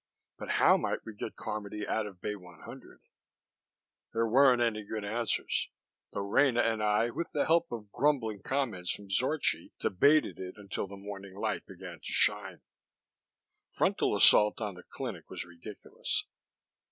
But 0.39 0.53
how 0.53 0.77
might 0.77 1.05
we 1.05 1.13
get 1.13 1.35
Carmody 1.35 1.87
out 1.87 2.07
of 2.07 2.19
Bay 2.21 2.35
100? 2.35 3.01
There 4.13 4.25
weren't 4.27 4.59
any 4.59 4.83
good 4.83 5.05
answers, 5.05 5.69
though 6.11 6.21
Rena 6.25 6.61
and 6.61 6.81
I, 6.81 7.11
with 7.11 7.33
the 7.33 7.45
help 7.45 7.71
of 7.71 7.91
grumbling 7.91 8.41
comments 8.41 8.89
from 8.89 9.11
Zorchi, 9.11 9.73
debated 9.79 10.39
it 10.39 10.55
until 10.57 10.87
the 10.87 10.97
morning 10.97 11.35
light 11.35 11.67
began 11.67 11.99
to 11.99 12.11
shine. 12.11 12.61
Frontal 13.73 14.15
assault 14.15 14.59
on 14.59 14.73
the 14.73 14.81
clinic 14.81 15.29
was 15.29 15.45
ridiculous. 15.45 16.25